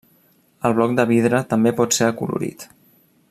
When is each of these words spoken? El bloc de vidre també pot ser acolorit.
El 0.69 0.73
bloc 0.79 0.95
de 0.99 1.05
vidre 1.11 1.43
també 1.53 1.75
pot 1.81 1.97
ser 1.99 2.09
acolorit. 2.09 2.67